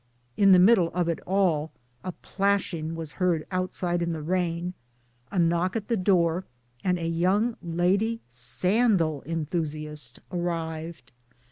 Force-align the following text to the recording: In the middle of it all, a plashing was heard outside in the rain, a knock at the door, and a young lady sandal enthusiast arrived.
In 0.35 0.51
the 0.51 0.57
middle 0.57 0.87
of 0.95 1.07
it 1.09 1.19
all, 1.27 1.71
a 2.03 2.11
plashing 2.11 2.95
was 2.95 3.11
heard 3.11 3.45
outside 3.51 4.01
in 4.01 4.13
the 4.13 4.23
rain, 4.23 4.73
a 5.29 5.37
knock 5.37 5.75
at 5.75 5.89
the 5.89 5.95
door, 5.95 6.43
and 6.83 6.97
a 6.97 7.05
young 7.07 7.55
lady 7.61 8.19
sandal 8.25 9.21
enthusiast 9.27 10.17
arrived. 10.31 11.11